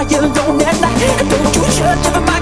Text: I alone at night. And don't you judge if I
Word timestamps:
I 0.00 0.04
alone 0.16 0.62
at 0.62 0.80
night. 0.80 1.20
And 1.20 1.28
don't 1.28 1.56
you 1.56 1.62
judge 1.76 2.06
if 2.06 2.30
I 2.30 2.39